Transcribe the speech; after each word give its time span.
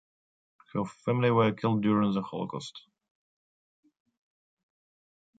Her 0.73 0.83
family 0.83 1.29
were 1.29 1.51
killed 1.51 1.83
during 1.83 2.11
the 2.11 2.23
Holocaust. 2.23 2.87